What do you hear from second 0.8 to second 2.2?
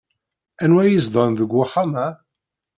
ay izedɣen deg wexxam-a?